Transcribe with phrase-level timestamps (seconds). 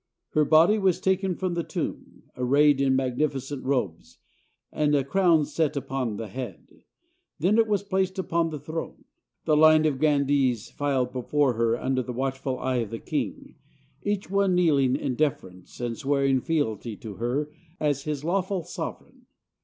[0.29, 4.17] Her body was taken from the tomb, arrayed in magnificent robes,
[4.71, 6.85] and a crown set upon the head.
[7.37, 9.03] Then it was placed upon the throne.
[9.45, 13.57] The line of grandees filed before her under the watchful eye of the king,
[14.01, 19.27] each one kneeling in deference and swearing fealty to her as his lawful sovereign.